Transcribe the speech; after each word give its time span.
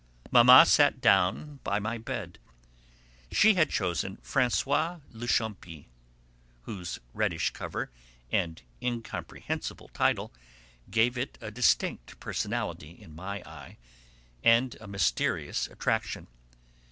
Mamma 0.31 0.65
sat 0.65 0.99
down 0.99 1.59
by 1.63 1.77
my 1.77 1.99
bed; 1.99 2.39
she 3.31 3.53
had 3.53 3.69
chosen 3.69 4.17
François 4.23 4.99
le 5.11 5.27
Champi, 5.27 5.89
whose 6.63 6.97
reddish 7.13 7.51
cover 7.51 7.91
and 8.31 8.63
incomprehensible 8.81 9.89
title 9.89 10.33
gave 10.89 11.19
it 11.19 11.37
a 11.39 11.51
distinct 11.51 12.19
personality 12.19 12.89
in 12.99 13.15
my 13.15 13.43
eyes 13.45 13.75
and 14.43 14.75
a 14.81 14.87
mysterious 14.87 15.67
attraction. 15.67 16.25